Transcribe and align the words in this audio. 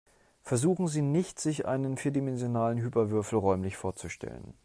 Versuchen 0.41 0.87
Sie 0.87 1.03
nicht, 1.03 1.39
sich 1.39 1.67
einen 1.67 1.95
vierdimensionalen 1.95 2.79
Hyperwürfel 2.79 3.37
räumlich 3.37 3.77
vorzustellen. 3.77 4.55